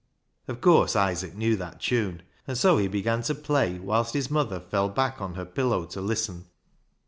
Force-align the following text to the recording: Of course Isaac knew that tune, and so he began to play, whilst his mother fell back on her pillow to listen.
Of 0.47 0.61
course 0.61 0.95
Isaac 0.95 1.35
knew 1.35 1.55
that 1.57 1.79
tune, 1.79 2.23
and 2.47 2.57
so 2.57 2.79
he 2.79 2.87
began 2.87 3.21
to 3.21 3.35
play, 3.35 3.77
whilst 3.77 4.15
his 4.15 4.31
mother 4.31 4.59
fell 4.59 4.89
back 4.89 5.21
on 5.21 5.35
her 5.35 5.45
pillow 5.45 5.85
to 5.85 6.01
listen. 6.01 6.45